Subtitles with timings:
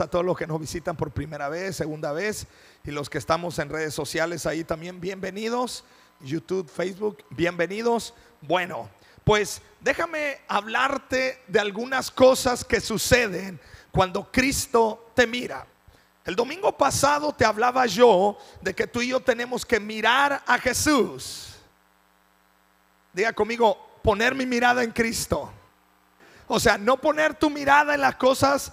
[0.00, 2.46] a todos los que nos visitan por primera vez, segunda vez
[2.84, 5.84] y los que estamos en redes sociales ahí también bienvenidos.
[6.20, 8.12] YouTube, Facebook, bienvenidos.
[8.42, 8.90] Bueno,
[9.24, 13.58] pues déjame hablarte de algunas cosas que suceden
[13.90, 15.66] cuando Cristo te mira.
[16.24, 20.58] El domingo pasado te hablaba yo de que tú y yo tenemos que mirar a
[20.58, 21.54] Jesús.
[23.12, 25.50] Diga conmigo, poner mi mirada en Cristo.
[26.48, 28.72] O sea, no poner tu mirada en las cosas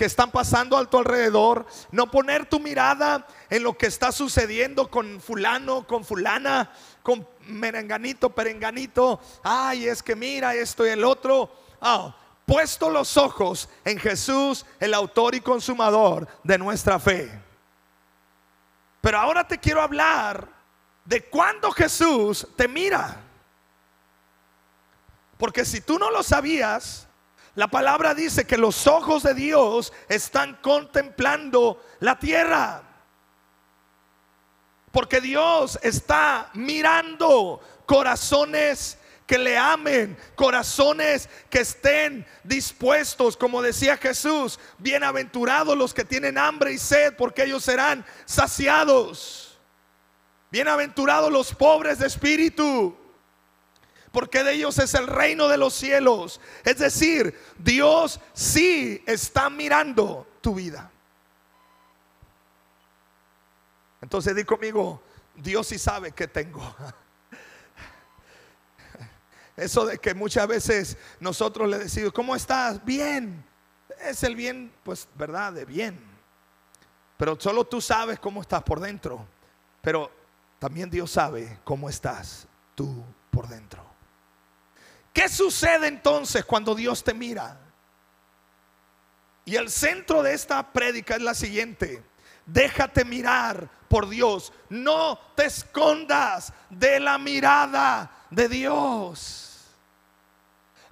[0.00, 4.90] que están pasando a tu alrededor, no poner tu mirada en lo que está sucediendo
[4.90, 9.20] con fulano, con fulana, con merenganito, perenganito.
[9.42, 11.54] Ay, es que mira esto y el otro.
[11.82, 12.16] Ah,
[12.46, 17.30] puesto los ojos en Jesús, el autor y consumador de nuestra fe.
[19.02, 20.48] Pero ahora te quiero hablar
[21.04, 23.20] de cuando Jesús te mira.
[25.36, 27.06] Porque si tú no lo sabías,
[27.54, 32.82] la palabra dice que los ojos de Dios están contemplando la tierra.
[34.92, 44.58] Porque Dios está mirando corazones que le amen, corazones que estén dispuestos, como decía Jesús,
[44.78, 49.56] bienaventurados los que tienen hambre y sed, porque ellos serán saciados.
[50.50, 52.96] Bienaventurados los pobres de espíritu,
[54.12, 56.40] porque de ellos es el reino de los cielos.
[56.64, 60.90] Es decir, Dios sí está mirando tu vida.
[64.00, 65.02] Entonces di conmigo,
[65.36, 66.60] Dios sí sabe que tengo.
[69.56, 72.84] Eso de que muchas veces nosotros le decimos, ¿cómo estás?
[72.84, 73.44] Bien.
[74.00, 75.52] Es el bien, pues, ¿verdad?
[75.52, 76.02] De bien.
[77.18, 79.26] Pero solo tú sabes cómo estás por dentro.
[79.82, 80.10] Pero
[80.58, 83.89] también Dios sabe cómo estás tú por dentro.
[85.12, 87.58] ¿Qué sucede entonces cuando Dios te mira?
[89.44, 92.02] Y el centro de esta prédica es la siguiente.
[92.46, 94.52] Déjate mirar por Dios.
[94.68, 99.50] No te escondas de la mirada de Dios.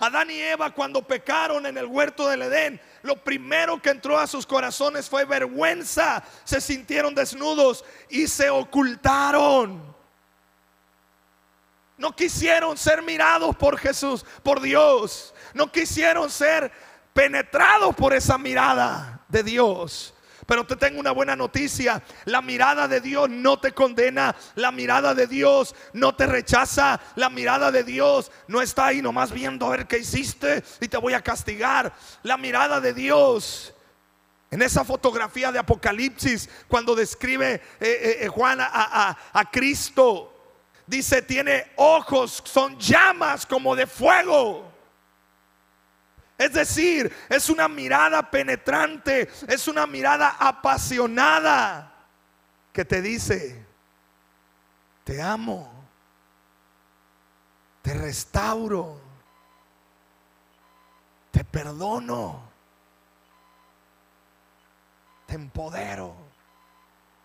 [0.01, 4.29] Adán y Eva cuando pecaron en el huerto del Edén, lo primero que entró a
[4.29, 6.23] sus corazones fue vergüenza.
[6.45, 9.88] Se sintieron desnudos y se ocultaron.
[11.99, 15.35] No quisieron ser mirados por Jesús, por Dios.
[15.53, 16.71] No quisieron ser
[17.13, 20.15] penetrados por esa mirada de Dios.
[20.47, 22.01] Pero te tengo una buena noticia.
[22.25, 24.35] La mirada de Dios no te condena.
[24.55, 27.01] La mirada de Dios no te rechaza.
[27.17, 30.97] La mirada de Dios no está ahí nomás viendo a ver qué hiciste y te
[30.97, 31.93] voy a castigar.
[32.23, 33.75] La mirada de Dios.
[34.51, 40.38] En esa fotografía de Apocalipsis, cuando describe eh, eh, eh, Juan a, a Cristo,
[40.89, 44.73] dice, tiene ojos, son llamas como de fuego.
[46.39, 51.93] Es decir, es una mirada penetrante, es una mirada apasionada
[52.73, 53.65] que te dice,
[55.05, 55.71] te amo,
[57.83, 59.01] te restauro,
[61.31, 62.49] te perdono,
[65.27, 66.17] te empodero.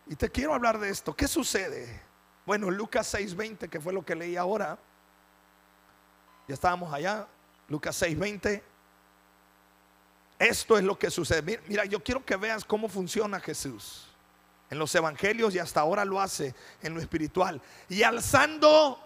[0.06, 1.16] Y te quiero hablar de esto.
[1.16, 2.02] ¿Qué sucede?
[2.46, 4.78] Bueno, Lucas 6:20, que fue lo que leí ahora.
[6.46, 7.26] Ya estábamos allá.
[7.68, 8.62] Lucas 6:20.
[10.38, 11.60] Esto es lo que sucede.
[11.66, 14.06] Mira, yo quiero que veas cómo funciona Jesús.
[14.70, 17.60] En los evangelios y hasta ahora lo hace en lo espiritual.
[17.88, 18.98] Y alzando,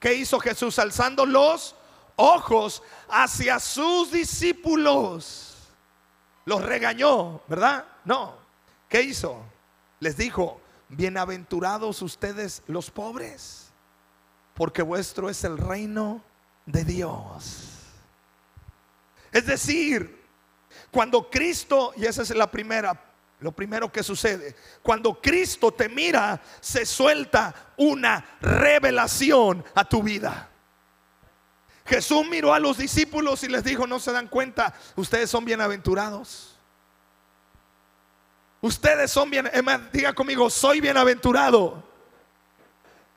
[0.00, 0.78] ¿qué hizo Jesús?
[0.78, 1.76] Alzando los
[2.16, 5.54] ojos hacia sus discípulos.
[6.46, 7.84] Los regañó, ¿verdad?
[8.04, 8.34] No.
[8.88, 9.42] ¿Qué hizo?
[10.00, 13.70] Les dijo, bienaventurados ustedes los pobres,
[14.54, 16.22] porque vuestro es el reino
[16.64, 17.72] de Dios.
[19.32, 20.24] Es decir,
[20.90, 23.00] cuando Cristo, y esa es la primera,
[23.40, 30.50] lo primero que sucede, cuando Cristo te mira, se suelta una revelación a tu vida.
[31.84, 36.55] Jesús miró a los discípulos y les dijo, no se dan cuenta, ustedes son bienaventurados.
[38.66, 39.48] Ustedes son bien,
[39.92, 41.84] diga conmigo, soy bienaventurado.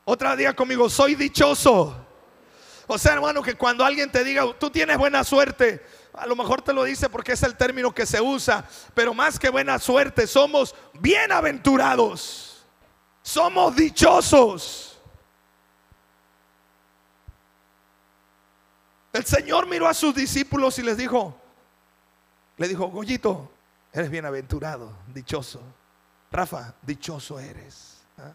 [0.06, 1.96] Otra diga conmigo, soy dichoso.
[2.86, 6.62] O sea, hermano, que cuando alguien te diga, tú tienes buena suerte, a lo mejor
[6.62, 8.64] te lo dice porque es el término que se usa,
[8.94, 12.64] pero más que buena suerte, somos bienaventurados.
[13.24, 15.00] Somos dichosos.
[19.12, 21.36] El Señor miró a sus discípulos y les dijo,
[22.58, 23.52] le dijo, Goyito,
[23.92, 25.62] Eres bienaventurado, dichoso.
[26.32, 28.04] Rafa, dichoso eres.
[28.18, 28.34] ¿ah?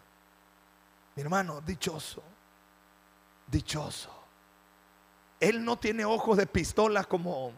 [1.15, 2.21] Mi hermano, dichoso.
[3.47, 4.11] Dichoso.
[5.39, 7.53] Él no tiene ojos de pistola como,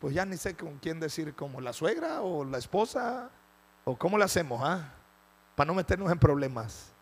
[0.00, 3.30] pues ya ni sé con quién decir, como la suegra o la esposa,
[3.84, 4.92] o cómo le hacemos, ¿ah?
[5.54, 6.92] Para no meternos en problemas.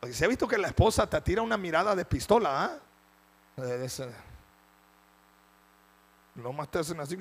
[0.00, 2.78] Porque se ha visto que la esposa te tira una mirada de pistola, ¿ah?
[3.60, 4.10] De ese-
[6.34, 7.16] Lo más te hacen así.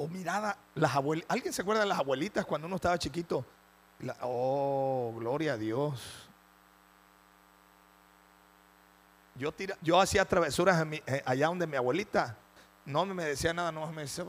[0.00, 1.30] O mirada, las abuelitas.
[1.30, 3.44] ¿Alguien se acuerda de las abuelitas cuando uno estaba chiquito?
[4.22, 6.26] Oh, gloria a Dios.
[9.34, 9.52] Yo,
[9.82, 12.34] yo hacía travesuras mi- eh, allá donde mi abuelita
[12.86, 14.24] no me decía nada, no me decía,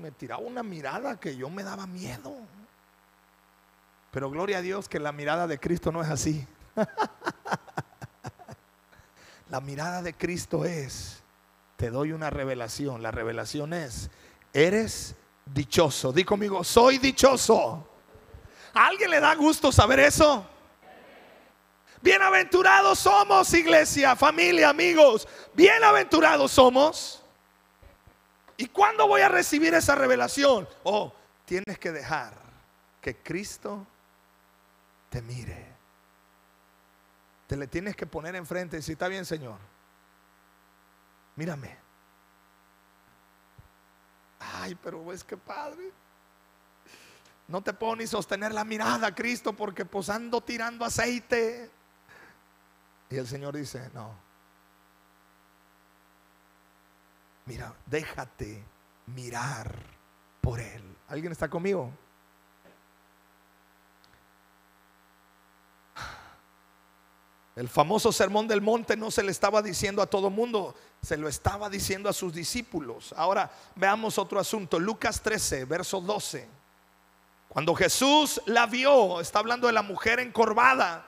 [0.00, 2.36] me tiraba una mirada que yo me daba miedo.
[4.12, 6.46] Pero gloria a Dios que la mirada de Cristo no es así.
[9.50, 11.20] la mirada de Cristo es,
[11.76, 13.02] te doy una revelación.
[13.02, 14.08] La revelación es,
[14.52, 15.14] eres
[15.44, 16.12] dichoso.
[16.12, 17.86] Di conmigo, soy dichoso.
[18.74, 20.46] ¿A alguien le da gusto saber eso?
[22.00, 25.26] Bienaventurados somos, iglesia, familia, amigos.
[25.54, 27.22] Bienaventurados somos.
[28.56, 30.68] ¿Y cuándo voy a recibir esa revelación?
[30.84, 31.12] Oh,
[31.44, 32.34] tienes que dejar
[33.00, 33.86] que Cristo
[35.10, 35.66] te mire.
[37.46, 39.58] Te le tienes que poner enfrente y decir, está bien, Señor.
[41.36, 41.87] Mírame.
[44.60, 45.92] Ay, pero es que padre.
[47.46, 51.70] No te puedo ni sostener la mirada, Cristo, porque pues ando tirando aceite.
[53.10, 54.14] Y el Señor dice, no.
[57.46, 58.62] Mira, déjate
[59.06, 59.74] mirar
[60.42, 60.82] por Él.
[61.08, 61.90] ¿Alguien está conmigo?
[67.58, 71.26] El famoso sermón del monte no se le estaba diciendo a todo mundo, se lo
[71.26, 73.12] estaba diciendo a sus discípulos.
[73.16, 74.78] Ahora veamos otro asunto.
[74.78, 76.48] Lucas 13, verso 12.
[77.48, 81.04] Cuando Jesús la vio, está hablando de la mujer encorvada,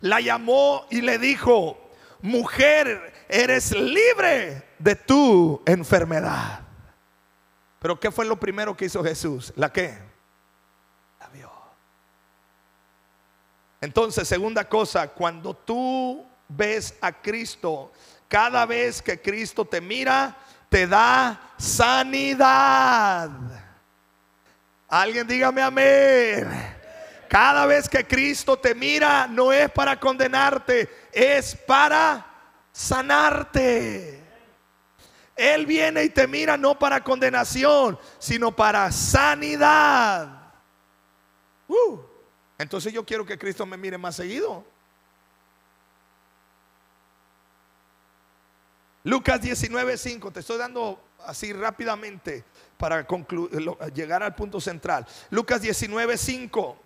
[0.00, 1.76] la llamó y le dijo,
[2.22, 6.60] mujer, eres libre de tu enfermedad.
[7.80, 9.52] Pero ¿qué fue lo primero que hizo Jesús?
[9.56, 9.98] ¿La qué?
[11.20, 11.52] La vio.
[13.82, 17.90] Entonces, segunda cosa, cuando tú ves a Cristo,
[18.28, 20.36] cada vez que Cristo te mira,
[20.68, 23.28] te da sanidad.
[24.86, 26.48] Alguien dígame amén.
[27.28, 32.24] Cada vez que Cristo te mira, no es para condenarte, es para
[32.70, 34.22] sanarte.
[35.34, 40.52] Él viene y te mira no para condenación, sino para sanidad.
[41.66, 42.11] Uh,
[42.62, 44.64] entonces yo quiero que Cristo me mire más seguido.
[49.04, 52.44] Lucas 19:5, te estoy dando así rápidamente
[52.76, 53.06] para
[53.92, 55.06] llegar al punto central.
[55.30, 56.76] Lucas 19:5.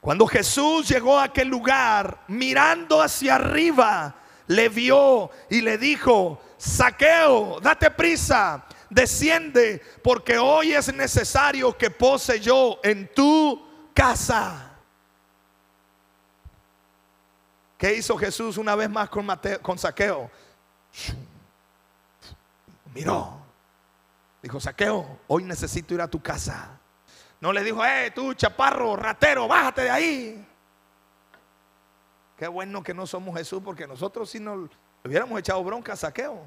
[0.00, 4.14] Cuando Jesús llegó a aquel lugar, mirando hacia arriba,
[4.46, 12.38] le vio y le dijo, saqueo, date prisa, desciende, porque hoy es necesario que pose
[12.40, 13.63] yo en tu
[13.94, 14.72] casa.
[17.78, 20.30] ¿Qué hizo Jesús una vez más con, Saqueo?
[22.94, 23.38] Miró.
[24.42, 26.78] Dijo, Saqueo, hoy necesito ir a tu casa.
[27.40, 30.48] No le dijo, eh, tú chaparro, ratero, bájate de ahí.
[32.36, 34.68] Qué bueno que no somos Jesús, porque nosotros si nos
[35.04, 36.42] hubiéramos echado bronca a Saqueo.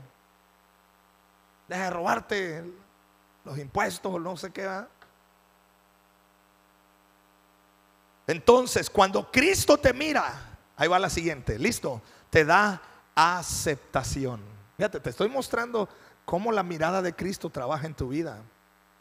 [1.67, 2.63] Deja de robarte
[3.43, 4.61] los impuestos, no sé qué.
[4.61, 4.87] ¿verdad?
[8.27, 12.81] Entonces, cuando Cristo te mira, ahí va la siguiente, listo, te da
[13.15, 14.41] aceptación.
[14.75, 15.87] Fíjate, te estoy mostrando
[16.25, 18.43] cómo la mirada de Cristo trabaja en tu vida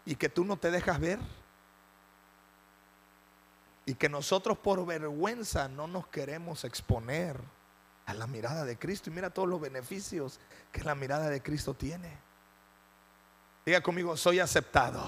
[0.05, 1.19] y que tú no te dejas ver.
[3.85, 7.37] Y que nosotros por vergüenza no nos queremos exponer
[8.07, 9.11] a la mirada de Cristo.
[9.11, 10.41] Y mira todos los beneficios
[10.73, 12.17] que la mirada de Cristo tiene.
[13.65, 15.03] Diga conmigo, soy aceptado.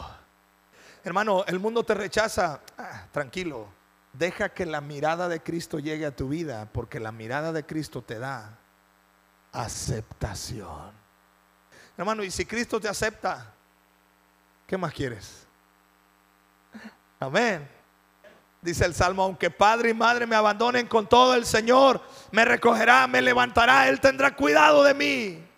[1.04, 2.60] Hermano, el mundo te rechaza.
[2.76, 3.77] Ah, tranquilo.
[4.12, 8.02] Deja que la mirada de Cristo llegue a tu vida, porque la mirada de Cristo
[8.02, 8.58] te da
[9.52, 10.92] aceptación.
[11.96, 13.52] Hermano, y si Cristo te acepta,
[14.66, 15.46] ¿qué más quieres?
[17.20, 17.68] Amén.
[18.60, 22.00] Dice el Salmo, aunque padre y madre me abandonen con todo el Señor,
[22.32, 25.48] me recogerá, me levantará, Él tendrá cuidado de mí.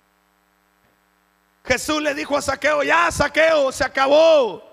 [1.64, 4.69] Jesús le dijo a Saqueo, ya Saqueo, se acabó.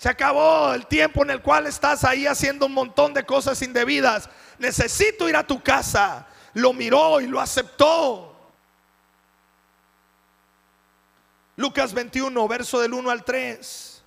[0.00, 4.30] Se acabó el tiempo en el cual estás ahí haciendo un montón de cosas indebidas.
[4.58, 6.26] Necesito ir a tu casa.
[6.54, 8.34] Lo miró y lo aceptó.
[11.56, 14.02] Lucas 21, verso del 1 al 3.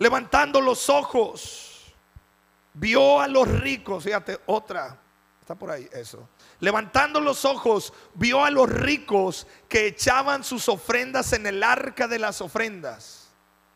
[0.00, 1.94] Levantando los ojos,
[2.74, 4.04] vio a los ricos.
[4.04, 4.98] Fíjate, otra
[5.44, 6.26] Está por ahí eso.
[6.64, 12.18] Levantando los ojos, vio a los ricos que echaban sus ofrendas en el arca de
[12.18, 13.28] las ofrendas.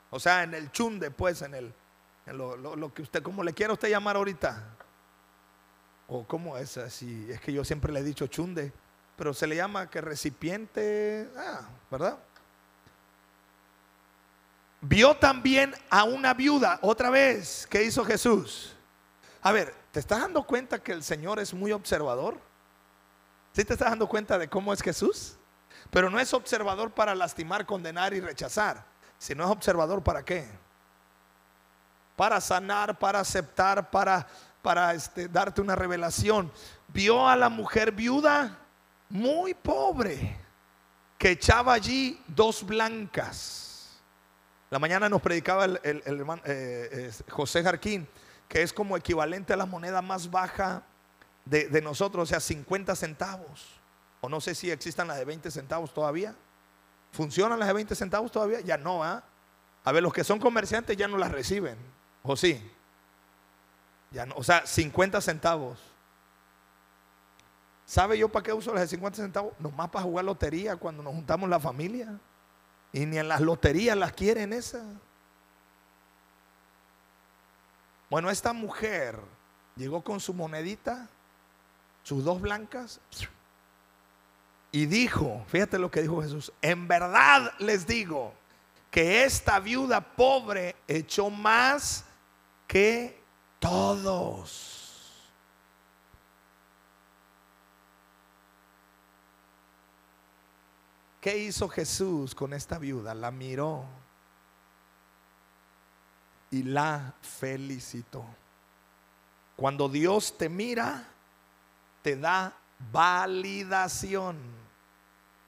[0.08, 1.74] O sea, en el chunde, pues, en el
[2.32, 4.64] lo, que usted, como le quiera usted llamar ahorita.
[6.06, 8.72] O cómo es así, es que yo siempre le he dicho chunde,
[9.16, 12.18] pero se le llama que recipiente, ah, ¿verdad?
[14.80, 18.74] Vio también a una viuda, otra vez, ¿qué hizo Jesús?
[19.42, 22.47] A ver, ¿te estás dando cuenta que el Señor es muy observador?
[23.58, 25.36] ¿Sí te estás dando cuenta de cómo es Jesús?
[25.90, 28.84] Pero no es observador para lastimar, condenar y rechazar,
[29.18, 30.48] sino es observador para qué?
[32.14, 34.28] Para sanar, para aceptar, para,
[34.62, 36.52] para este, darte una revelación.
[36.86, 38.56] Vio a la mujer viuda
[39.08, 40.38] muy pobre
[41.18, 44.00] que echaba allí dos blancas.
[44.70, 48.06] La mañana nos predicaba el, hermano eh, José Jarquín
[48.46, 50.84] que es como equivalente a la moneda más baja
[51.48, 53.66] de, nosotros, o sea, 50 centavos.
[54.20, 56.34] O no sé si existan las de 20 centavos todavía.
[57.12, 58.60] ¿Funcionan las de 20 centavos todavía?
[58.60, 59.22] Ya no, ¿ah?
[59.84, 61.78] A ver, los que son comerciantes ya no las reciben.
[62.22, 62.60] ¿O sí?
[64.10, 65.78] Ya no, o sea, 50 centavos.
[67.86, 69.54] ¿Sabe yo para qué uso las de 50 centavos?
[69.58, 72.18] Nomás para jugar lotería cuando nos juntamos la familia.
[72.92, 74.84] Y ni en las loterías las quieren esas.
[78.10, 79.18] Bueno, esta mujer
[79.76, 81.08] llegó con su monedita,
[82.08, 83.00] sus dos blancas,
[84.72, 88.32] y dijo, fíjate lo que dijo Jesús, en verdad les digo
[88.90, 92.06] que esta viuda pobre echó más
[92.66, 93.22] que
[93.58, 95.28] todos.
[101.20, 103.12] ¿Qué hizo Jesús con esta viuda?
[103.12, 103.84] La miró
[106.50, 108.24] y la felicitó.
[109.56, 111.06] Cuando Dios te mira,
[112.08, 112.56] te da
[112.90, 114.38] validación.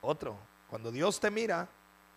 [0.02, 0.36] Otro,
[0.68, 1.66] cuando Dios te mira,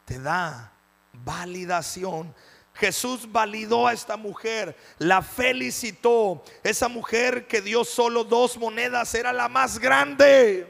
[0.03, 0.69] te da
[1.13, 2.35] validación.
[2.73, 6.43] Jesús validó a esta mujer, la felicitó.
[6.62, 10.67] Esa mujer que dio solo dos monedas era la más grande.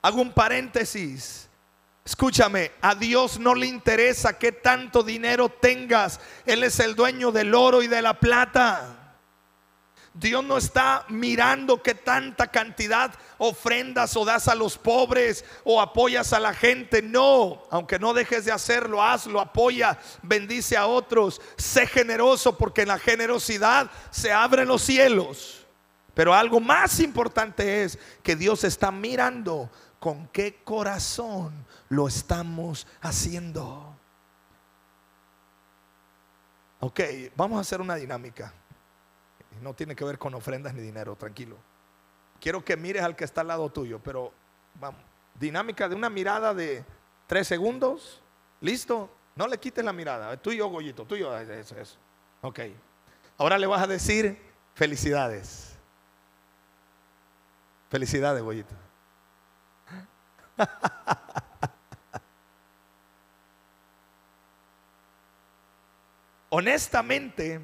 [0.00, 1.50] Hago un paréntesis.
[2.02, 6.18] Escúchame, a Dios no le interesa qué tanto dinero tengas.
[6.46, 9.01] Él es el dueño del oro y de la plata.
[10.14, 16.34] Dios no está mirando qué tanta cantidad ofrendas o das a los pobres o apoyas
[16.34, 17.00] a la gente.
[17.00, 21.40] No, aunque no dejes de hacerlo, hazlo, apoya, bendice a otros.
[21.56, 25.66] Sé generoso porque en la generosidad se abren los cielos.
[26.14, 33.96] Pero algo más importante es que Dios está mirando con qué corazón lo estamos haciendo.
[36.80, 37.00] Ok,
[37.34, 38.52] vamos a hacer una dinámica.
[39.60, 41.56] No tiene que ver con ofrendas ni dinero, tranquilo.
[42.40, 44.32] Quiero que mires al que está al lado tuyo, pero
[44.80, 45.00] vamos.
[45.38, 46.84] Dinámica de una mirada de
[47.26, 48.22] tres segundos.
[48.60, 49.10] ¿Listo?
[49.34, 50.36] No le quites la mirada.
[50.36, 51.36] Tú y yo, Goyito, tú y yo.
[51.38, 51.96] Eso, eso.
[52.42, 52.60] Ok.
[53.38, 54.40] Ahora le vas a decir
[54.74, 55.76] felicidades.
[57.90, 58.74] Felicidades, Goyito.
[66.50, 67.60] Honestamente,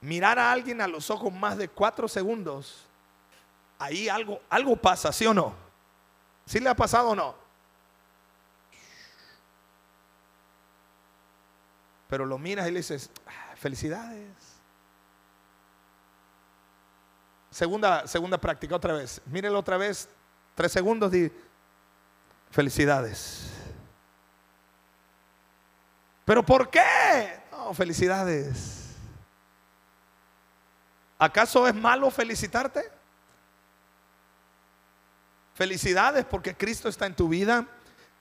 [0.00, 2.86] mirar a alguien a los ojos más de cuatro segundos,
[3.78, 5.54] ahí algo, algo pasa, ¿sí o no?
[6.46, 7.34] ¿Sí le ha pasado o no?
[12.08, 14.32] Pero lo miras y le dices, ah, felicidades.
[17.50, 19.20] Segunda, segunda práctica, otra vez.
[19.26, 20.08] Mírelo otra vez,
[20.54, 21.30] tres segundos y
[22.50, 23.50] Felicidades.
[26.24, 27.40] ¿Pero por qué?
[27.50, 28.77] No, felicidades.
[31.18, 32.82] ¿Acaso es malo felicitarte?
[35.54, 37.66] Felicidades porque Cristo está en tu vida,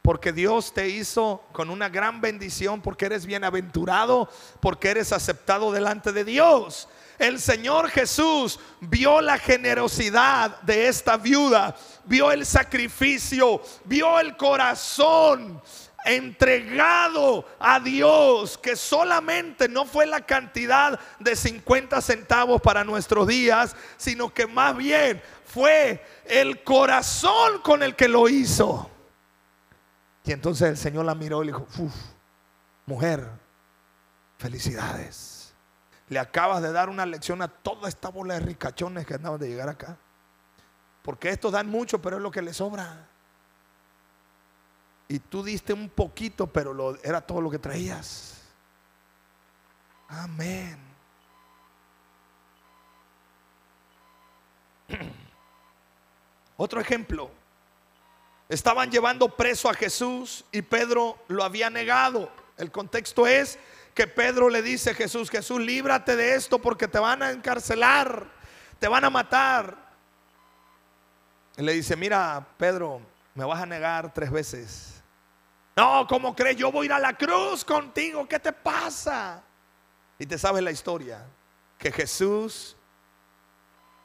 [0.01, 4.27] porque Dios te hizo con una gran bendición, porque eres bienaventurado,
[4.59, 6.89] porque eres aceptado delante de Dios.
[7.19, 11.75] El Señor Jesús vio la generosidad de esta viuda,
[12.05, 15.61] vio el sacrificio, vio el corazón
[16.07, 23.75] entregado a Dios, que solamente no fue la cantidad de 50 centavos para nuestros días,
[23.97, 28.89] sino que más bien fue el corazón con el que lo hizo.
[30.23, 31.67] Y entonces el Señor la miró y le dijo,
[32.85, 33.29] mujer,
[34.37, 35.53] felicidades.
[36.09, 39.47] Le acabas de dar una lección a toda esta bola de ricachones que andaban de
[39.47, 39.97] llegar acá.
[41.01, 43.07] Porque estos dan mucho, pero es lo que les sobra.
[45.07, 48.41] Y tú diste un poquito, pero era todo lo que traías.
[50.07, 50.77] Amén.
[56.57, 57.31] Otro ejemplo.
[58.49, 62.31] Estaban llevando preso a Jesús y Pedro lo había negado.
[62.57, 63.59] El contexto es
[63.93, 68.25] que Pedro le dice a Jesús, Jesús, líbrate de esto porque te van a encarcelar,
[68.79, 69.75] te van a matar.
[71.57, 73.01] Y le dice, mira, Pedro,
[73.35, 74.96] me vas a negar tres veces.
[75.77, 76.57] No, ¿cómo crees?
[76.57, 78.27] Yo voy a ir a la cruz contigo.
[78.27, 79.43] ¿Qué te pasa?
[80.17, 81.23] Y te sabes la historia,
[81.77, 82.75] que Jesús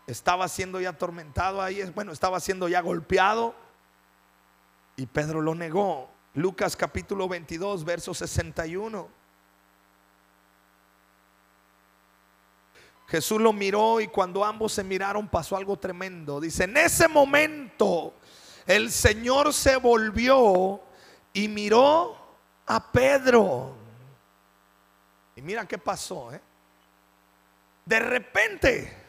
[0.06, 3.54] estaba siendo ya atormentado ahí, bueno, estaba siendo ya golpeado
[4.96, 6.10] y Pedro lo negó.
[6.34, 9.08] Lucas capítulo 22, verso 61.
[13.08, 16.38] Jesús lo miró y cuando ambos se miraron pasó algo tremendo.
[16.38, 18.12] Dice, en ese momento
[18.66, 20.91] el Señor se volvió
[21.32, 22.16] y miró
[22.66, 23.74] a Pedro.
[25.36, 26.32] Y mira qué pasó.
[26.32, 26.40] ¿eh?
[27.84, 29.02] De repente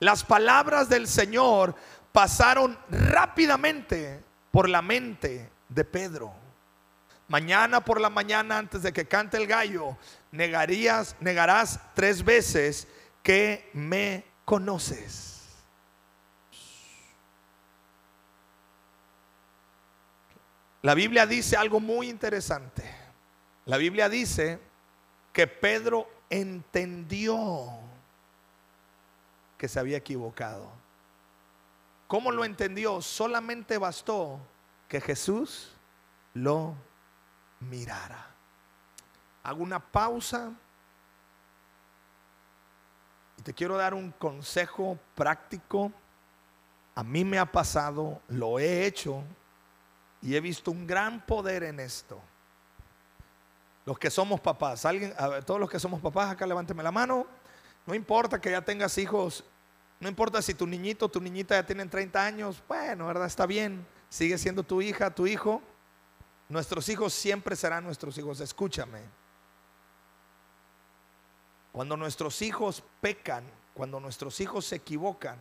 [0.00, 1.74] las palabras del Señor
[2.12, 6.32] pasaron rápidamente por la mente de Pedro.
[7.26, 9.98] Mañana por la mañana antes de que cante el gallo,
[10.30, 12.88] negarías, negarás tres veces
[13.22, 15.27] que me conoces.
[20.82, 22.88] La Biblia dice algo muy interesante.
[23.64, 24.60] La Biblia dice
[25.32, 27.68] que Pedro entendió
[29.56, 30.70] que se había equivocado.
[32.06, 33.02] ¿Cómo lo entendió?
[33.02, 34.38] Solamente bastó
[34.88, 35.72] que Jesús
[36.32, 36.74] lo
[37.60, 38.26] mirara.
[39.42, 40.52] Hago una pausa
[43.36, 45.92] y te quiero dar un consejo práctico.
[46.94, 49.24] A mí me ha pasado, lo he hecho
[50.22, 52.20] y he visto un gran poder en esto.
[53.84, 55.14] Los que somos papás, alguien,
[55.46, 57.26] todos los que somos papás, acá levánteme la mano.
[57.86, 59.44] No importa que ya tengas hijos,
[60.00, 63.26] no importa si tu niñito o tu niñita ya tienen 30 años, bueno, ¿verdad?
[63.26, 65.62] Está bien, sigue siendo tu hija, tu hijo.
[66.48, 69.00] Nuestros hijos siempre serán nuestros hijos, escúchame.
[71.72, 75.38] Cuando nuestros hijos pecan, cuando nuestros hijos se equivocan,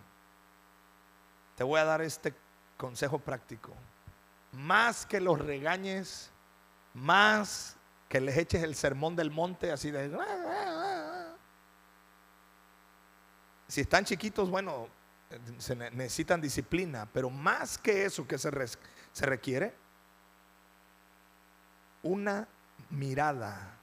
[1.56, 2.34] te voy a dar este
[2.78, 3.74] consejo práctico.
[4.52, 6.32] Más que los regañes,
[6.94, 7.78] más
[8.10, 10.18] que les eches el sermón del monte así de...
[13.68, 14.88] Si están chiquitos, bueno,
[15.58, 18.50] se necesitan disciplina, pero más que eso que se,
[19.12, 19.76] se requiere,
[22.02, 22.48] una
[22.90, 23.78] mirada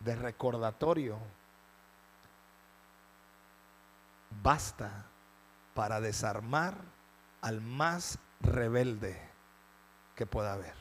[0.00, 1.18] de recordatorio
[4.42, 5.06] basta
[5.74, 6.91] para desarmar
[7.42, 9.20] al más rebelde
[10.14, 10.74] que pueda haber.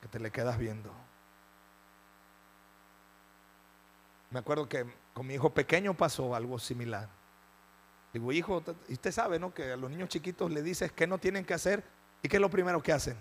[0.00, 0.92] Que te le quedas viendo.
[4.30, 7.08] Me acuerdo que con mi hijo pequeño pasó algo similar.
[8.12, 9.52] Digo, hijo, y usted sabe, ¿no?
[9.52, 11.84] Que a los niños chiquitos le dices que no tienen que hacer
[12.22, 13.18] y que es lo primero que hacen.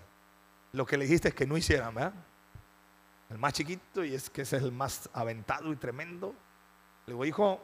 [0.72, 2.14] Lo que le dijiste es que no hicieran, ¿verdad?
[3.30, 6.36] El más chiquito y es que es el más aventado y tremendo.
[7.08, 7.62] Le digo, hijo,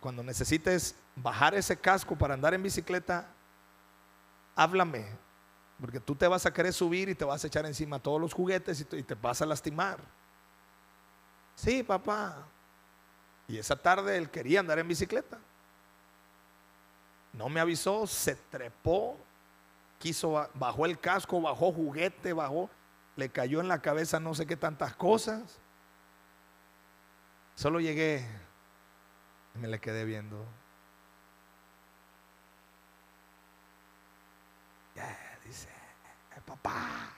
[0.00, 3.28] cuando necesites bajar ese casco para andar en bicicleta,
[4.54, 5.06] háblame,
[5.80, 8.32] porque tú te vas a querer subir y te vas a echar encima todos los
[8.32, 9.98] juguetes y te, vas a lastimar.
[11.54, 12.46] Sí, papá.
[13.48, 15.38] Y esa tarde él quería andar en bicicleta.
[17.32, 19.16] No me avisó, se trepó,
[19.98, 22.70] quiso, bajó el casco, bajó juguete, bajó,
[23.16, 25.60] le cayó en la cabeza no sé qué tantas cosas.
[27.54, 28.26] Solo llegué
[29.58, 30.46] me le quedé viendo.
[35.44, 35.68] dice,
[36.36, 37.10] eh, papá,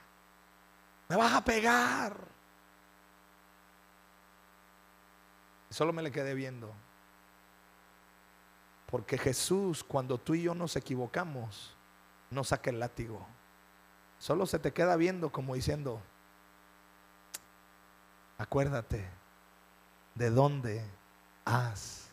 [1.08, 2.16] me vas a pegar.
[5.70, 6.72] Solo me le quedé viendo.
[8.86, 11.76] Porque Jesús, cuando tú y yo nos equivocamos,
[12.30, 13.26] no saca el látigo.
[14.18, 16.02] Solo se te queda viendo como diciendo,
[18.36, 19.08] acuérdate
[20.14, 20.84] de dónde
[21.44, 22.09] has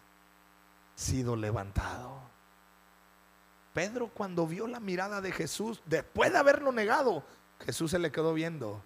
[0.97, 2.19] sido levantado.
[3.73, 7.23] Pedro cuando vio la mirada de Jesús, después de haberlo negado,
[7.63, 8.83] Jesús se le quedó viendo.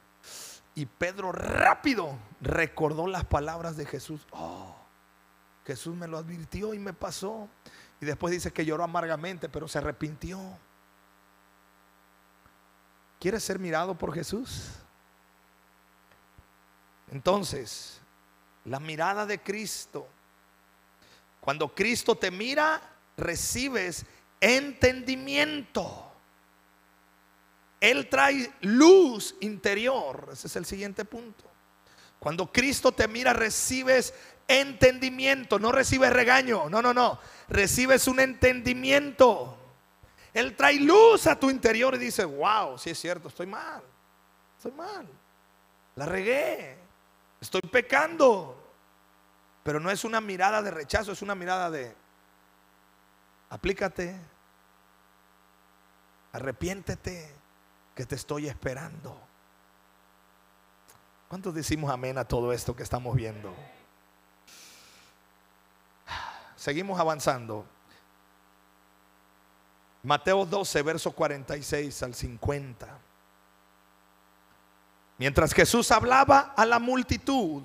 [0.76, 4.28] Y Pedro rápido recordó las palabras de Jesús.
[4.32, 4.76] Oh,
[5.66, 7.48] Jesús me lo advirtió y me pasó.
[8.02, 10.40] Y después dice que lloró amargamente, pero se arrepintió.
[13.20, 14.72] ¿Quieres ser mirado por Jesús?
[17.10, 18.02] Entonces,
[18.66, 20.08] la mirada de Cristo.
[21.42, 22.82] Cuando Cristo te mira,
[23.18, 24.06] recibes
[24.40, 26.10] entendimiento.
[27.82, 30.30] Él trae luz interior.
[30.32, 31.44] Ese es el siguiente punto.
[32.20, 34.14] Cuando Cristo te mira, recibes
[34.48, 39.58] entendimiento, no recibes regaño, no, no, no, recibes un entendimiento.
[40.32, 43.82] Él trae luz a tu interior y dice, wow, sí es cierto, estoy mal,
[44.56, 45.08] estoy mal,
[45.96, 46.78] la regué,
[47.40, 48.61] estoy pecando.
[49.64, 51.96] Pero no es una mirada de rechazo, es una mirada de,
[53.50, 54.20] aplícate,
[56.34, 57.36] arrepiéntete,
[57.96, 59.20] que te estoy esperando.
[61.28, 63.54] ¿Cuántos decimos amén a todo esto que estamos viendo?
[66.56, 67.66] Seguimos avanzando.
[70.04, 72.88] Mateo 12, verso 46 al 50.
[75.18, 77.64] Mientras Jesús hablaba a la multitud,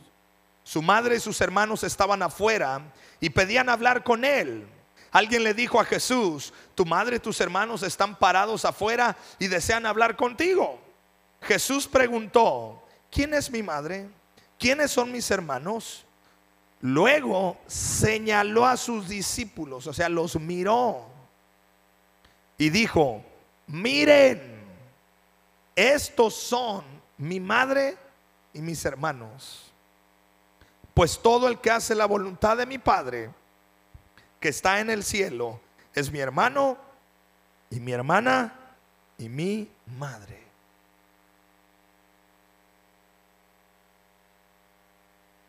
[0.67, 2.83] su madre y sus hermanos estaban afuera
[3.21, 4.67] y pedían hablar con él.
[5.13, 9.87] Alguien le dijo a Jesús, tu madre y tus hermanos están parados afuera y desean
[9.87, 10.81] hablar contigo.
[11.43, 14.09] Jesús preguntó, ¿quién es mi madre?
[14.59, 16.05] ¿Quiénes son mis hermanos?
[16.81, 21.07] Luego señaló a sus discípulos, o sea, los miró
[22.59, 23.23] y dijo,
[23.69, 24.67] miren,
[25.77, 26.85] estos son
[27.19, 27.97] mi madre
[28.53, 29.66] y mis hermanos.
[30.97, 33.31] Pues todo el que hace la voluntad de mi Padre,
[34.41, 35.61] que está en el cielo,
[35.93, 36.79] es mi hermano
[37.69, 38.59] y mi hermana
[39.19, 40.43] y mi madre.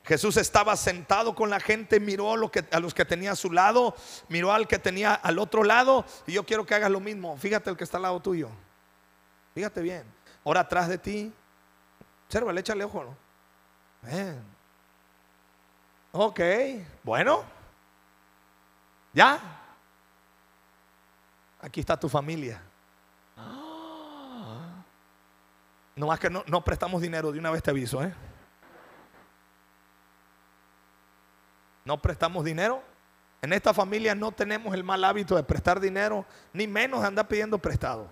[0.03, 3.95] Jesús estaba sentado con la gente, miró a, los que tenía a su lado,
[4.27, 6.03] miró al que tenía al otro lado.
[6.25, 7.38] Y yo quiero que hagas lo mismo.
[7.38, 8.49] Fíjate el que está al lado tuyo.
[9.55, 10.03] Fíjate bien.
[10.43, 11.33] Ahora atrás de ti.
[12.25, 13.05] Observa, échale ojo.
[13.05, 14.57] ¿no?
[16.19, 16.39] Ok,
[17.03, 17.43] bueno.
[19.13, 19.39] ¿Ya?
[21.62, 22.62] Aquí está tu familia.
[25.95, 28.13] No más que no, no prestamos dinero, de una vez te aviso, ¿eh?
[31.86, 32.84] no prestamos dinero.
[33.41, 37.27] En esta familia no tenemos el mal hábito de prestar dinero, ni menos de andar
[37.27, 38.08] pidiendo prestado.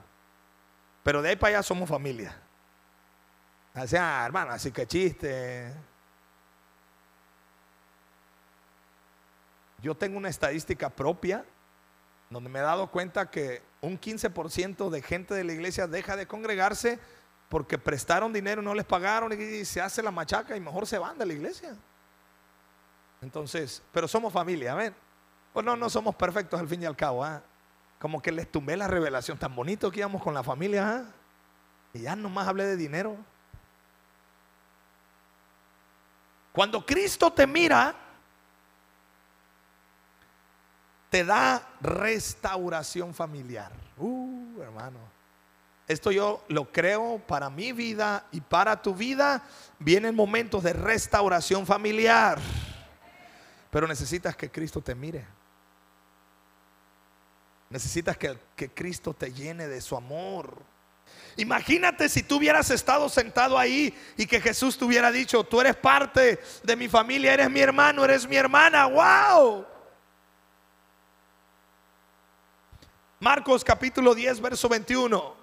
[1.03, 2.35] Pero de ahí para allá somos familia.
[3.73, 5.71] Así, ah, hermano, así que chiste.
[9.85, 11.45] Yo tengo una estadística propia
[12.31, 16.25] donde me he dado cuenta que un 15% de gente de la iglesia deja de
[16.25, 16.99] congregarse
[17.49, 20.97] porque prestaron dinero y no les pagaron y se hace la machaca y mejor se
[20.97, 21.75] van de la iglesia.
[23.21, 24.95] Entonces, pero somos familia, amén.
[25.53, 27.23] Pues no, no somos perfectos al fin y al cabo.
[27.23, 27.43] ¿ah?
[27.99, 30.95] Como que les tumbé la revelación tan bonito que íbamos con la familia.
[30.95, 31.03] ¿ah?
[31.93, 33.15] Y ya nomás hablé de dinero.
[36.53, 37.95] Cuando Cristo te mira,
[41.15, 43.71] te da restauración familiar.
[43.95, 44.99] Uh, hermano.
[45.87, 49.41] Esto yo lo creo para mi vida y para tu vida.
[49.79, 52.37] Vienen momentos de restauración familiar.
[53.71, 55.25] Pero necesitas que Cristo te mire.
[57.69, 60.63] Necesitas que, que Cristo te llene de su amor.
[61.37, 65.77] Imagínate si tú hubieras estado sentado ahí y que Jesús te hubiera dicho, tú eres
[65.77, 68.87] parte de mi familia, eres mi hermano, eres mi hermana.
[68.87, 69.74] ¡Wow!
[73.25, 75.35] Marcos capítulo 10, verso 21.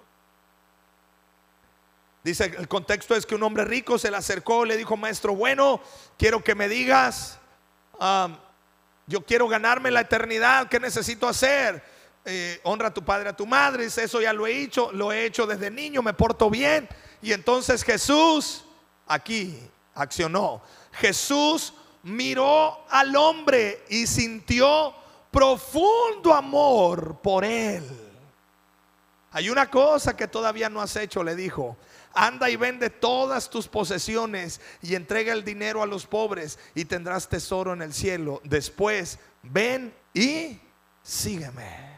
[2.23, 5.81] Dice, el contexto es que un hombre rico se le acercó, le dijo, maestro, bueno,
[6.17, 7.39] quiero que me digas
[9.05, 11.83] yo quiero ganarme la eternidad, ¿qué necesito hacer?
[12.23, 15.11] Eh, honra a tu padre, a tu madre, dice, eso ya lo he hecho, lo
[15.11, 16.87] he hecho desde niño, me porto bien.
[17.21, 18.63] Y entonces Jesús
[19.07, 19.59] aquí
[19.93, 20.61] accionó.
[20.93, 25.02] Jesús miró al hombre y sintió
[25.33, 27.83] profundo amor por él.
[29.31, 31.75] Hay una cosa que todavía no has hecho, le dijo
[32.13, 37.27] anda y vende todas tus posesiones y entrega el dinero a los pobres y tendrás
[37.27, 38.39] tesoro en el cielo.
[38.43, 40.59] Después, ven y
[41.01, 41.91] sígueme.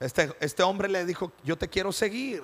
[0.00, 2.42] Este, este hombre le dijo, yo te quiero seguir.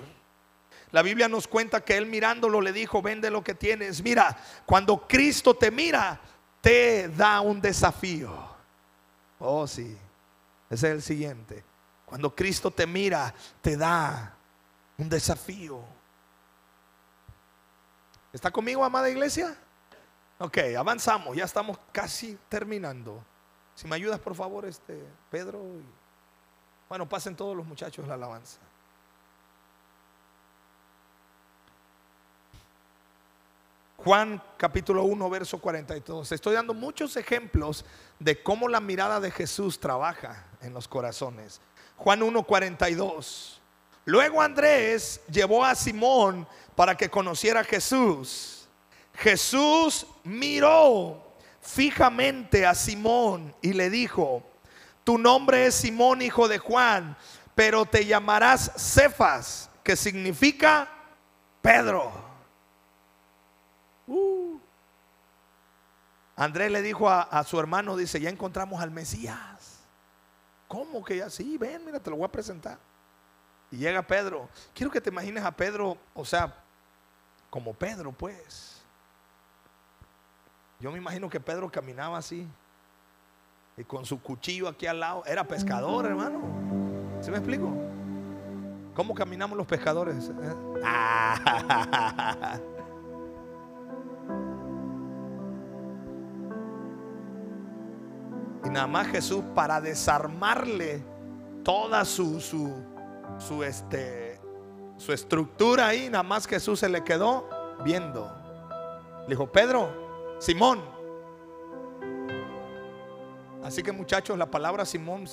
[0.91, 4.03] La Biblia nos cuenta que él mirándolo le dijo, vende lo que tienes.
[4.03, 6.19] Mira, cuando Cristo te mira,
[6.59, 8.31] te da un desafío.
[9.39, 9.97] Oh, sí.
[10.69, 11.63] Ese es el siguiente.
[12.05, 14.35] Cuando Cristo te mira, te da
[14.97, 15.81] un desafío.
[18.33, 19.55] ¿Está conmigo, amada iglesia?
[20.39, 23.23] Ok, avanzamos, ya estamos casi terminando.
[23.75, 25.61] Si me ayudas, por favor, este Pedro.
[26.89, 28.59] Bueno, pasen todos los muchachos la alabanza.
[34.03, 36.31] Juan capítulo 1, verso 42.
[36.31, 37.85] Estoy dando muchos ejemplos
[38.17, 41.61] de cómo la mirada de Jesús trabaja en los corazones.
[41.97, 43.59] Juan 1:42.
[44.05, 48.67] Luego Andrés llevó a Simón para que conociera a Jesús.
[49.13, 54.41] Jesús miró fijamente a Simón y le dijo,
[55.03, 57.15] tu nombre es Simón, hijo de Juan,
[57.53, 60.89] pero te llamarás Cefas, que significa
[61.61, 62.30] Pedro.
[64.11, 64.59] Uh.
[66.35, 69.79] Andrés le dijo a, su hermano, dice, ya encontramos al Mesías.
[70.67, 71.29] ¿Cómo que ya?
[71.29, 72.77] Sí, ven, mira, te lo voy a presentar.
[73.69, 74.49] Y llega Pedro.
[74.73, 76.53] Quiero que te imagines a Pedro, o sea,
[77.49, 78.81] como Pedro, pues.
[80.79, 82.47] Yo me imagino que Pedro caminaba así.
[83.77, 85.23] Y con su cuchillo aquí al lado.
[85.25, 86.41] Era pescador, hermano.
[87.21, 87.71] ¿Se me explico?
[88.93, 90.29] ¿Cómo caminamos los pescadores?
[90.29, 90.55] ¿Eh?
[92.77, 92.77] Y
[98.71, 101.03] nada más Jesús para desarmarle
[101.63, 104.39] toda su, su, este,
[104.97, 107.47] su estructura ahí, nada más Jesús se le quedó
[107.83, 108.31] viendo.
[109.23, 110.81] Le dijo, Pedro, Simón.
[113.63, 115.25] Así que muchachos, la palabra Simón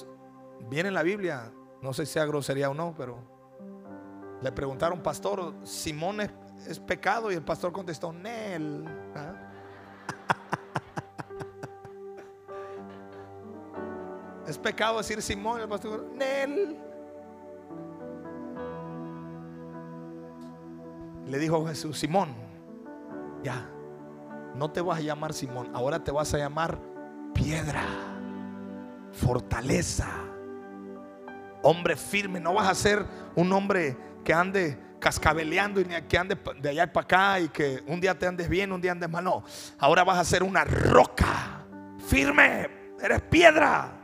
[0.68, 1.50] viene en la Biblia.
[1.80, 3.18] No sé si sea grosería o no, pero
[4.42, 8.84] le preguntaron, pastor, Simón es, pecado y el pastor contestó, Nel.
[9.14, 9.47] ¿Ah?
[14.68, 16.04] Pecado decir Simón, el pastor.
[21.26, 22.34] Le dijo Jesús, Simón,
[23.42, 23.66] ya,
[24.54, 26.78] no te vas a llamar Simón, ahora te vas a llamar
[27.32, 27.82] piedra,
[29.10, 30.06] fortaleza,
[31.62, 32.38] hombre firme.
[32.38, 37.04] No vas a ser un hombre que ande cascabeleando y que ande de allá para
[37.04, 39.24] acá y que un día te andes bien, un día andes mal.
[39.24, 39.44] No,
[39.78, 41.64] ahora vas a ser una roca
[42.06, 42.68] firme,
[43.00, 43.97] eres piedra,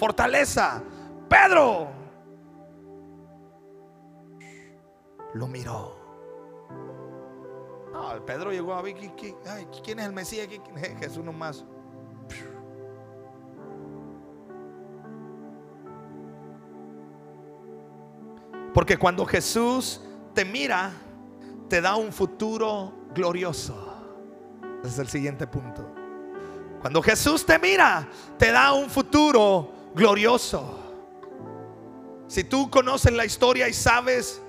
[0.00, 0.82] fortaleza.
[1.28, 1.88] Pedro
[5.34, 6.00] lo miró.
[8.26, 10.48] Pedro llegó a ver quién es el Mesías.
[11.00, 11.64] Jesús nomás.
[18.72, 20.00] Porque cuando Jesús
[20.32, 20.92] te mira,
[21.68, 23.86] te da un futuro glorioso.
[24.80, 25.86] Ese es el siguiente punto.
[26.80, 28.08] Cuando Jesús te mira,
[28.38, 30.78] te da un futuro glorioso.
[32.28, 34.40] Si tú conoces la historia y sabes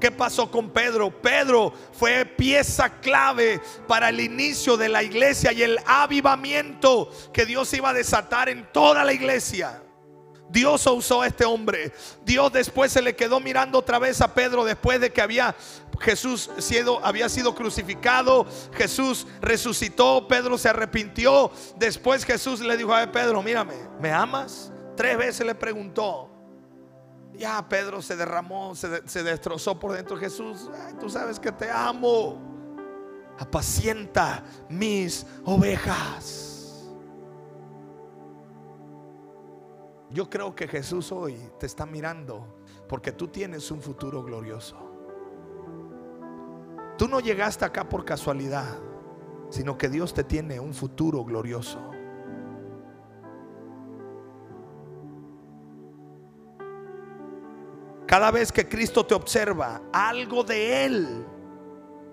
[0.00, 1.10] ¿Qué pasó con Pedro?
[1.10, 7.72] Pedro fue pieza clave para el inicio de la iglesia y el avivamiento que Dios
[7.74, 9.82] iba a desatar en toda la iglesia.
[10.50, 11.92] Dios usó a este hombre.
[12.24, 15.54] Dios después se le quedó mirando otra vez a Pedro después de que había
[16.00, 18.46] Jesús sido, había sido crucificado.
[18.72, 20.28] Jesús resucitó.
[20.28, 21.50] Pedro se arrepintió.
[21.76, 24.70] Después Jesús le dijo a Pedro, mírame, ¿me amas?
[24.98, 26.28] Tres veces le preguntó.
[27.34, 30.16] Ya Pedro se derramó, se, destrozó por dentro.
[30.16, 32.36] Jesús, tú sabes que te amo.
[33.38, 36.90] Apacienta mis ovejas.
[40.10, 44.76] Yo creo que Jesús hoy te está mirando porque tú tienes un futuro glorioso.
[46.96, 48.80] Tú no llegaste acá por casualidad,
[49.48, 51.97] sino que Dios te tiene un futuro glorioso.
[58.08, 61.26] Cada vez que Cristo te observa, algo de Él,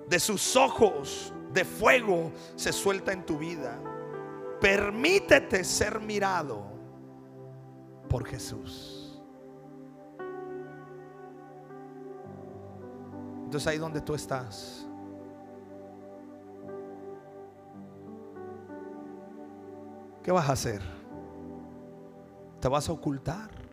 [0.09, 3.79] de sus ojos de fuego, se suelta en tu vida.
[4.59, 6.65] Permítete ser mirado
[8.09, 9.23] por Jesús.
[13.45, 14.85] Entonces ahí donde tú estás.
[20.21, 20.81] ¿Qué vas a hacer?
[22.59, 23.64] ¿Te vas a ocultar?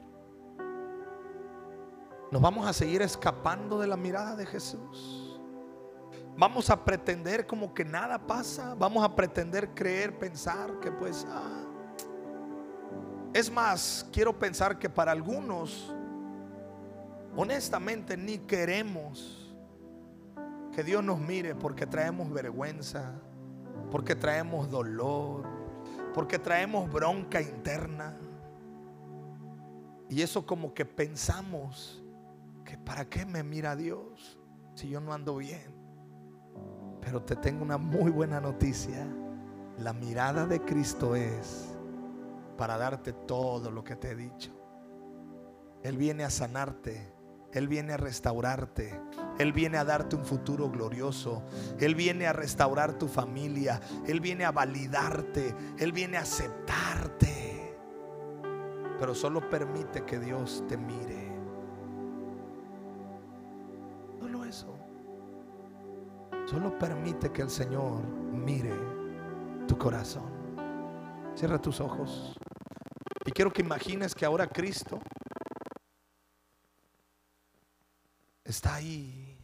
[2.32, 5.38] Nos vamos a seguir escapando de la mirada de Jesús.
[6.34, 8.74] Vamos a pretender como que nada pasa.
[8.74, 11.26] Vamos a pretender creer, pensar que pues...
[11.28, 11.66] Ah.
[13.34, 15.94] Es más, quiero pensar que para algunos,
[17.36, 19.54] honestamente, ni queremos
[20.74, 23.12] que Dios nos mire porque traemos vergüenza,
[23.90, 25.46] porque traemos dolor,
[26.14, 28.16] porque traemos bronca interna.
[30.08, 32.01] Y eso como que pensamos
[32.76, 34.38] ¿para qué me mira Dios
[34.74, 35.74] si yo no ando bien?
[37.00, 39.06] Pero te tengo una muy buena noticia.
[39.78, 41.76] La mirada de Cristo es
[42.56, 44.52] para darte todo lo que te he dicho.
[45.82, 47.12] Él viene a sanarte.
[47.52, 48.98] Él viene a restaurarte.
[49.38, 51.42] Él viene a darte un futuro glorioso.
[51.78, 53.80] Él viene a restaurar tu familia.
[54.06, 55.54] Él viene a validarte.
[55.78, 57.76] Él viene a aceptarte.
[58.98, 61.21] Pero solo permite que Dios te mire.
[66.52, 68.74] Solo permite que el Señor mire
[69.66, 70.30] tu corazón.
[71.34, 72.38] Cierra tus ojos.
[73.24, 75.00] Y quiero que imagines que ahora Cristo
[78.44, 79.38] está ahí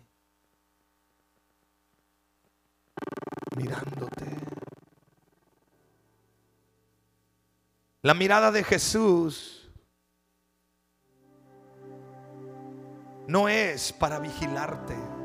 [3.56, 4.26] mirándote.
[8.02, 9.70] La mirada de Jesús
[13.26, 15.17] no es para vigilarte.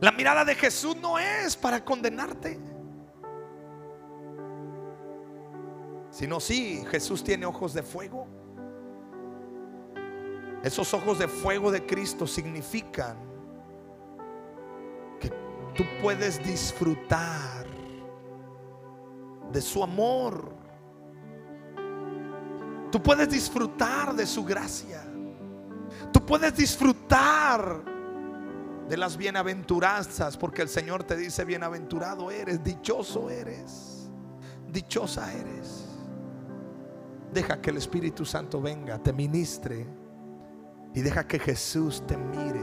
[0.00, 2.58] La mirada de Jesús no es para condenarte.
[6.10, 8.26] Sino sí, Jesús tiene ojos de fuego.
[10.62, 13.16] Esos ojos de fuego de Cristo significan
[15.20, 15.30] que
[15.74, 17.66] tú puedes disfrutar
[19.52, 20.52] de su amor.
[22.90, 25.02] Tú puedes disfrutar de su gracia.
[26.12, 27.97] Tú puedes disfrutar
[28.88, 34.10] de las bienaventuranzas, porque el Señor te dice, bienaventurado eres, dichoso eres,
[34.72, 35.84] dichosa eres.
[37.32, 39.86] Deja que el Espíritu Santo venga, te ministre
[40.94, 42.62] y deja que Jesús te mire.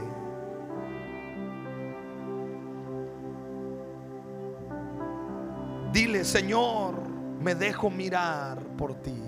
[5.92, 7.08] Dile, Señor,
[7.40, 9.22] me dejo mirar por ti.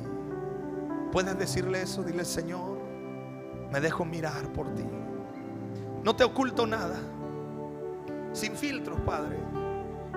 [1.13, 2.03] ¿Puedes decirle eso?
[2.03, 2.79] Dile, Señor,
[3.73, 4.85] me dejo mirar por ti.
[6.03, 6.97] No te oculto nada.
[8.33, 9.37] Sin filtros, Padre.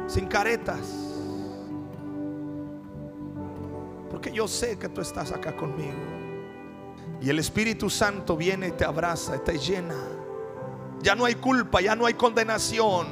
[0.08, 1.12] Sin caretas.
[4.10, 5.94] Porque yo sé que tú estás acá conmigo.
[7.22, 9.96] Y el Espíritu Santo viene y te abraza y te llena.
[11.02, 13.08] Ya no hay culpa, ya no hay condenación,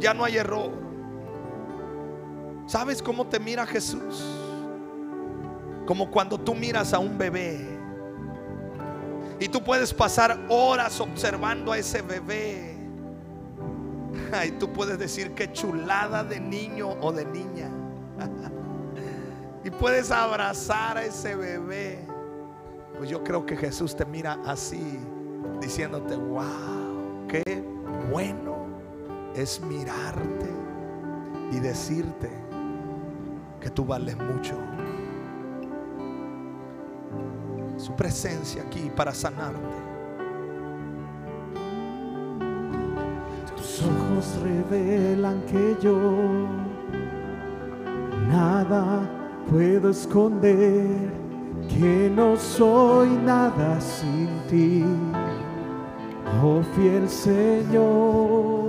[0.00, 0.70] ya no hay error.
[2.66, 4.24] ¿Sabes cómo te mira Jesús?
[5.86, 7.73] Como cuando tú miras a un bebé.
[9.40, 12.76] Y tú puedes pasar horas observando a ese bebé.
[14.46, 17.68] Y tú puedes decir qué chulada de niño o de niña.
[19.64, 22.06] y puedes abrazar a ese bebé.
[22.96, 24.98] Pues yo creo que Jesús te mira así,
[25.60, 27.64] diciéndote, wow, qué
[28.10, 28.54] bueno
[29.34, 30.48] es mirarte
[31.50, 32.30] y decirte
[33.60, 34.54] que tú vales mucho.
[37.84, 39.76] Su presencia aquí para sanarte.
[43.54, 45.98] Tus ojos revelan que yo
[48.26, 49.06] nada
[49.50, 51.12] puedo esconder
[51.68, 54.82] que no soy nada sin ti,
[56.42, 58.63] oh fiel Señor.